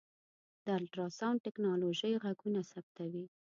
[0.65, 3.25] د الټراسونډ ټکنالوژۍ غږونه ثبتوي.